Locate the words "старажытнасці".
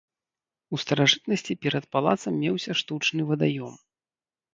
0.83-1.55